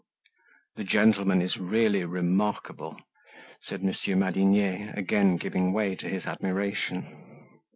[0.77, 2.99] "The gentleman is really remarkable,"
[3.67, 7.49] said Monsieur Madinier, again giving way to his admiration.